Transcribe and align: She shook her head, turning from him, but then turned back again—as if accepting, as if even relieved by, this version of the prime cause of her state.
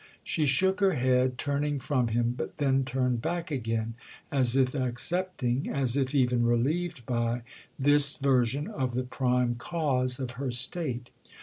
She 0.23 0.47
shook 0.47 0.79
her 0.79 0.93
head, 0.95 1.37
turning 1.37 1.77
from 1.77 2.07
him, 2.07 2.33
but 2.35 2.57
then 2.57 2.83
turned 2.83 3.21
back 3.21 3.51
again—as 3.51 4.55
if 4.55 4.73
accepting, 4.73 5.69
as 5.69 5.95
if 5.95 6.15
even 6.15 6.43
relieved 6.43 7.05
by, 7.05 7.43
this 7.77 8.15
version 8.15 8.67
of 8.67 8.95
the 8.95 9.03
prime 9.03 9.53
cause 9.53 10.19
of 10.19 10.31
her 10.41 10.49
state. 10.49 11.11